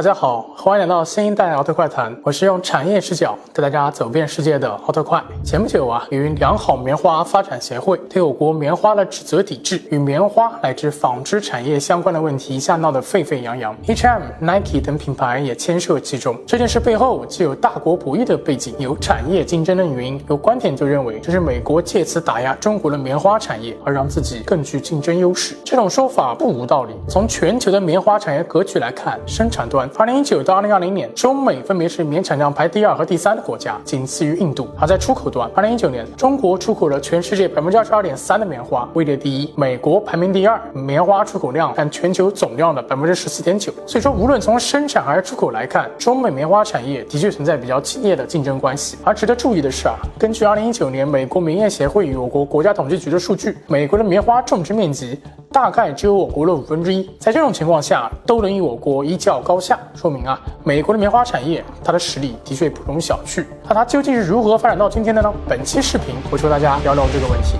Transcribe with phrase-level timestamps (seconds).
[0.00, 2.18] 大家好，欢迎来到新一代奥特快谈。
[2.22, 5.22] 我是用产业视角带大家走遍世界的奥特快。
[5.44, 16.34] 前不久啊，由于良好棉花发展协会对我国棉花的指责抵制，与棉花乃至纺织产业相关的问题一下闹得沸沸扬扬，H&M、Nike 等品牌也牵涉其中。
[16.46, 20.18] 这件事背后既有大国博弈的背景，有产业竞争的原因。
[20.30, 25.54] 有观点就认为这是美国借此打压中国的棉花产业，而让自己更具竞争优势。
[25.62, 26.94] 这种说法不无道理。
[27.06, 29.89] 从全球的棉花产业格局来看，生产端。
[29.96, 34.68] 二零一九到二零二零年，中美分别是棉产量排第二和第三的国家，仅次于印度。
[34.78, 43.72] 而在出口端，二零一九年，中国出口了全世界百分之二十二点三的棉花，位列第一；美国排名第二，棉花出口量占全球总量的百分之十四点九。
[43.86, 48.96] 所以说，无论从生产还是出口来看，中美棉花产业的确存在比较激烈的竞争关系。
[49.04, 55.18] 而值得注意的是啊，根据二零一九年美国棉业协会与我国国家统计局的数据，美国的棉花种植面积。
[55.52, 63.44] 大概只有我国的五分之一，在这种情况下都能与我国一较高下，说明啊，美国的棉花产业它的实力的确不容小觑。
[63.68, 65.32] 那它究竟是如何发展到今天的呢？
[65.48, 67.58] 本期视频我就和大家聊聊这个问题。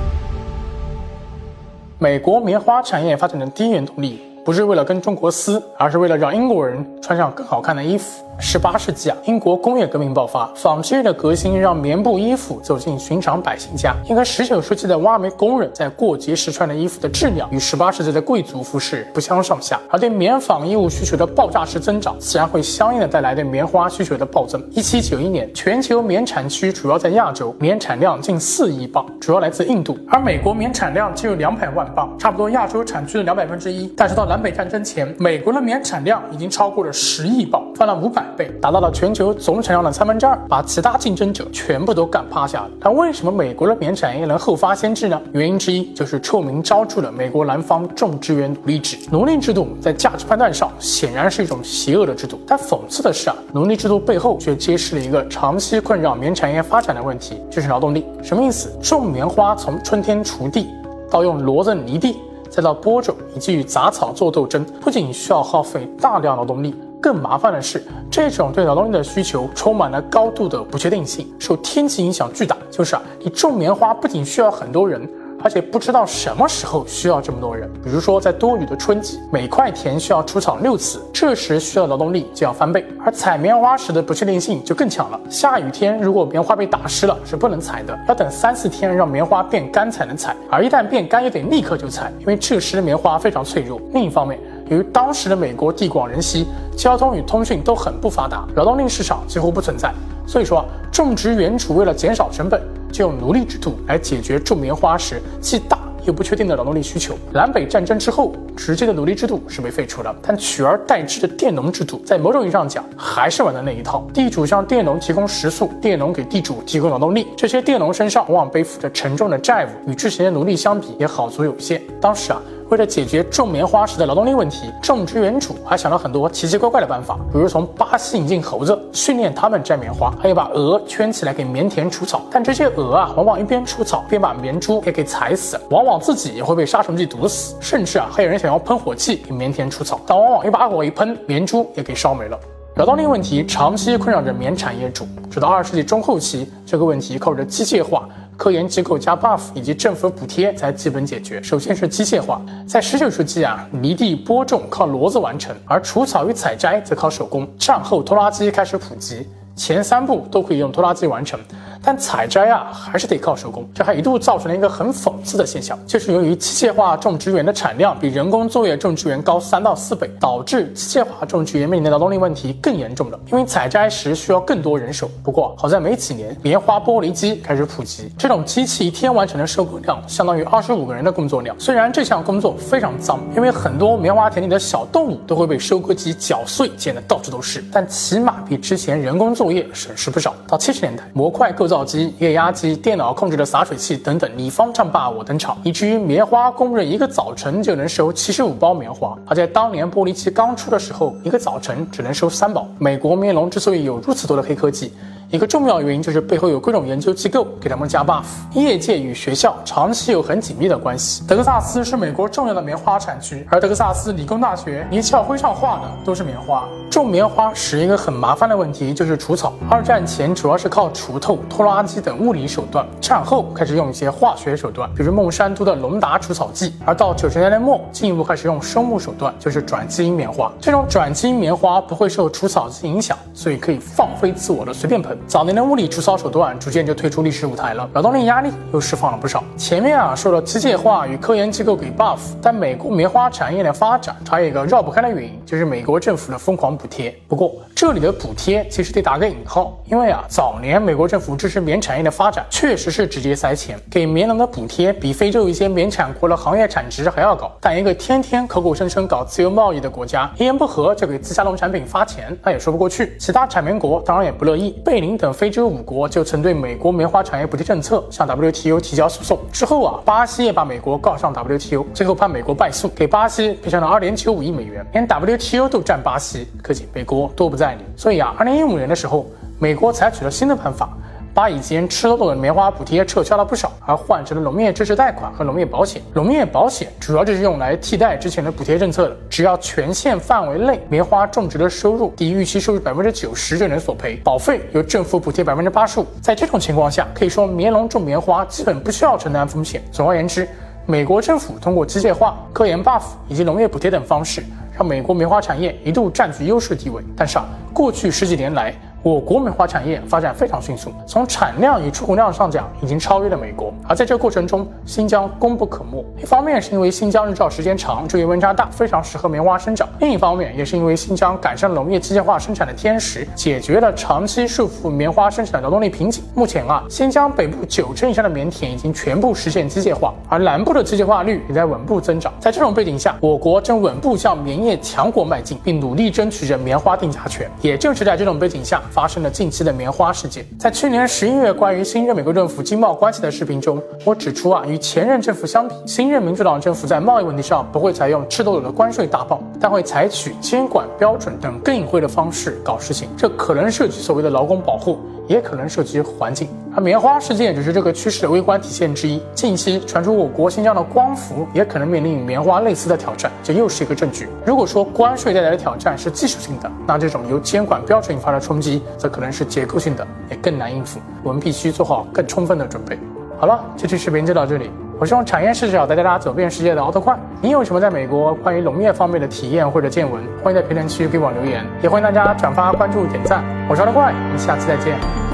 [1.98, 8.24] 美国棉花产业发展的第一原动力，不是为了跟中国撕，而是为了让英国人穿上更好看的衣服。
[8.40, 13.94] 十八世纪啊，英国工业革命爆发，纺织业的革新让棉布衣服走进寻常百姓家。
[14.08, 24.60] 应该十九世纪的挖煤工人在过节时穿的衣服的质量与十八世纪的贵族服饰不相上下，而对棉纺衣物需求的爆炸式增长，自然会相应的带来对棉花需求的暴增。
[24.70, 33.92] 一七九一年，全球棉产区主要在亚洲，棉产量近四亿磅，主要来自印度，而美国棉产量只有两百万磅，差不多亚洲产区的两百分之一。
[33.96, 38.24] 但是到南北战争前，美国的棉产量已经超过了十亿磅，翻了五百。
[38.36, 42.70] 倍达到了全球总产量的三分之二，把其他竞争者全部都干趴下了。
[42.80, 45.20] 但为什么美国的棉产业能后发先至呢？
[45.32, 48.96] 原因之一就是臭名昭著的美国南方种植园奴隶制。
[49.10, 58.04] 奴隶制度在价值判断上显然是一种邪恶的制度，但讽刺的是啊，奴隶制度背后却揭示了一个长期困扰棉产业发展的问题，就是劳动力。
[58.22, 58.70] 什么意思？
[58.82, 60.68] 种棉花从春天锄地
[61.10, 62.16] 到用骡子犁地，
[62.50, 66.74] 再到播种以及与杂草做斗争，不仅需要耗费大量劳动力。
[67.00, 72.54] 更麻烦的是，这种对劳动力的需求充满了高度的不确定性，受天气影响巨大。
[72.70, 75.08] 就是啊，你种棉花不仅需要很多人，
[75.42, 77.70] 而且不知道什么时候需要这么多人。
[77.82, 82.84] 比如说，在多雨的春季，每块田需要除草六次，这时需要劳动力就要翻倍。
[83.04, 90.34] 而采棉花时的不确定性就更强了，下雨天如果棉花被打湿了，是不能采的，要等三四天让棉花变干才能采。
[90.50, 93.80] 而一旦变干，又得立刻就采，因为这时的棉花非常脆弱。
[93.92, 96.46] 另一方面，由于当时的美国地广人稀，
[96.76, 99.92] 交通与通讯都很不发达，劳动力市场几乎不存在。
[100.30, 107.16] 所以说啊，种植园主为了减少成本，就用奴隶制度来解决种棉花时既大又不确定的劳动力需求。
[107.32, 114.06] 南北战争之后，直接的奴隶制度是被废除了，但取而代之的佃农制度，在某种意义上讲，还是玩的那一套。
[114.14, 121.82] 地主向佃农提供食宿，佃农给地主提供劳动力，这些佃农身上往往背负着沉重的债务，与之前的奴隶相比也好足有限。
[122.00, 122.40] 当时啊。
[122.70, 132.22] 为了解决种棉花时的劳动力问题，种植园主还想了很多奇奇怪怪的办法，比如从巴西引进猴子，训练他们摘棉花，还有把鹅圈起来给棉田除草。
[132.30, 142.38] 但这些鹅啊，往往一边除草，边把棉猪也给踩死，往往自己也会被杀虫剂毒死，甚至啊，还有人想要喷火器给棉田除草，但往往一把火一喷，棉猪也给烧没了。
[142.76, 148.08] 劳动力问题长期困扰着棉产业主，直到二十世纪中后期，这个问题靠着机械化。
[148.40, 151.42] 科研机构加 buff 以及政府补贴才基本解决。
[151.42, 157.46] 首先是机械化，在十九世纪啊，犁地播种靠骡子完成，而除草与采摘则靠手工。
[157.58, 161.38] 战后拖拉机开始普及，前三步都可以用拖拉机完成。
[161.82, 173.18] 但采摘啊，还是得靠手工，这还一度造成了一个很讽刺的现象，就是由于机械化种植园的产量比人工作业种植园高三到四倍，导致机械化种植园面临的劳动力问题更严重了。
[173.32, 175.10] 因为采摘时需要更多人手。
[175.22, 181.54] 不过好在没几年，棉花剥离机开始普及，这种机器一天完成的收割量相当于二十五个人的工作量。
[181.58, 190.34] 虽然这项工作非常脏，因为很多棉花田里的小动物都会被收割机搅碎，溅得到处都是，但起码比之前人工作业省时不少。
[190.46, 199.16] 到七十年代，模块构造机、液压机、电脑控制的洒水器等等，你方唱罢我登场，以至于棉花工人一个早晨就能收七十五包棉花。
[199.24, 202.68] 而在当年玻璃器刚出的时候，一个早晨只能收三包。
[202.78, 204.92] 美国棉农之所以有如此多的黑科技，
[205.30, 208.24] 一个重要原因就是背后有各种研究机构给他们加 buff。
[208.52, 211.22] 业界与学校长期有很紧密的关系。
[211.28, 216.68] 德克萨斯是美国重要的棉花产区，而德克萨斯理工大学一校徽上画的都是棉花。
[216.90, 219.52] 种棉花是一个很麻烦的问题，就是除草。
[219.70, 226.74] 二战前主要是靠锄头、拖拉机等物理手段，战后开始用一些化学手段，比如孟山都的龙达除草剂。
[226.84, 230.50] 而到九十年代末，进一步开始用生物手段，就是转基因棉花。
[230.60, 235.16] 这种转基因棉花不会受除草剂影响，所以可以放飞自我的随便喷。
[235.26, 239.44] 早年的物理除草手段逐渐就退出历史舞台了，劳动力压力又释放了不少。
[239.56, 246.70] 前面啊说了机械化与科研机构给 buff，但美国棉花产业的发展还有一个绕不开的原因，就是美国政府的疯狂。
[246.70, 257.50] 补贴，不过这里的补贴其实得打个引号，因为啊，早年美国政府支持棉产业的发展，确实是直接塞钱给棉农的补贴，比非洲一些棉产国的行业产值还要高。
[257.60, 263.16] 但一个天天口口声声搞自由贸易的国家，一言不合就给自家农产品发钱，那也说不过去。
[263.18, 269.38] 其他产棉国当然也不乐意，贝等非洲五国就曾对美国棉花产业补贴政策向 WTO 提交诉讼。
[269.52, 276.46] 之后啊，巴西也把美国告上 WTO，最后判美国败诉，给巴西赔偿了二点九五亿美元，连 WTO 都占巴西。
[276.62, 279.26] 可见美国多不在理，所以啊，二零一五年的时候，
[279.58, 280.90] 美国采取了新的办法，
[281.32, 286.02] 把以前吃多的棉花补贴撤销了不少，而换成了农业支持贷款和农业保险。
[286.12, 296.06] 农业保险主要就是用来替代之前的补贴政策的，只要全县范围内棉花种植的收入低于预期收入百分之九十就能索赔，保费由政府补贴百分之八十五。
[296.20, 299.82] 在这种情况下，可以说棉农种棉花基本不需要承担风险。
[299.92, 300.48] 总而言之，
[300.86, 304.42] 美国政府通过机械化、科研 buff 以及农业补贴等方式。
[304.72, 308.74] 让美国棉花产业一度占据优势地位，但是啊，过去十几年来。
[309.02, 313.72] 我国棉花产业发展非常迅速，从产量与出口量上讲，已经超越了美国。
[313.88, 316.04] 而在这个过程中，新疆功不可没。
[316.20, 326.22] 一方面是因为新疆日照时间长，昼夜温差大，非常适合棉花生长；另一方面，也是因为新疆赶上农业机械化生产的天时，解决了长期束缚棉花生产的劳动力瓶颈。
[326.34, 332.30] 目前啊，新疆北部九成以上的棉田已经全部实现机械化，而南部的机械化率也在稳步增长。
[332.38, 337.50] 在这种背景下，我国正稳步向棉业强国迈进，并努力争取着棉花定价权。
[337.62, 338.82] 也正是在这种背景下。
[338.90, 340.44] 发生了近期的棉花事件。
[340.58, 353.08] 在去年十一月关于新任美国政府经贸关系的视频中，我指出啊，与前任政府相比，新任民主党政府在贸易问题上不会采用赤裸裸的关税大棒，但会采取监管标准等更隐晦的方式搞事情。
[353.16, 354.98] 这可能涉及所谓的劳工保护。
[355.28, 356.48] 也可能涉及环境，
[356.80, 359.22] 棉花事件只是这个趋势的微观体现之一。
[359.34, 364.28] 近期传出我国新疆的光伏也可能面临与棉花类似的挑战，这又是一个证据。
[364.44, 370.98] 如果说关税带来的挑战是技术性的，那这种由监管标准引发的冲击则可能是结构性的，也更难应付。
[371.22, 372.98] 我们必须做好更充分的准备。
[373.38, 374.70] 好了，这期视频就到这里。
[374.98, 377.18] 我是用产业视角带大家走遍世界的奥特快。
[377.40, 380.22] 你有什么在美国关于农业方面的体验或者见闻？
[380.42, 383.42] 欢迎在评论区给我留言，也欢迎大家转发、关注、点赞。
[383.66, 385.29] 我是奥特快，我们下次再见。